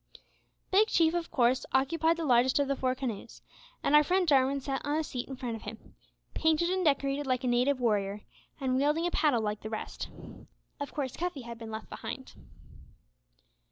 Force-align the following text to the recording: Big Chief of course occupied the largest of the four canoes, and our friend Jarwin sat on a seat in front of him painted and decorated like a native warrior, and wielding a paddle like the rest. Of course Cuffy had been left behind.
Big 0.71 0.87
Chief 0.87 1.13
of 1.13 1.29
course 1.29 1.63
occupied 1.73 2.17
the 2.17 2.25
largest 2.25 2.57
of 2.57 2.67
the 2.67 2.75
four 2.75 2.95
canoes, 2.95 3.43
and 3.83 3.93
our 3.95 4.03
friend 4.03 4.27
Jarwin 4.27 4.59
sat 4.59 4.81
on 4.83 4.97
a 4.97 5.03
seat 5.03 5.27
in 5.27 5.35
front 5.35 5.55
of 5.55 5.61
him 5.61 5.93
painted 6.33 6.71
and 6.71 6.83
decorated 6.83 7.27
like 7.27 7.43
a 7.43 7.47
native 7.47 7.79
warrior, 7.79 8.21
and 8.59 8.77
wielding 8.77 9.05
a 9.05 9.11
paddle 9.11 9.41
like 9.41 9.61
the 9.61 9.69
rest. 9.69 10.09
Of 10.79 10.91
course 10.91 11.15
Cuffy 11.15 11.41
had 11.43 11.59
been 11.59 11.69
left 11.69 11.91
behind. 11.91 12.33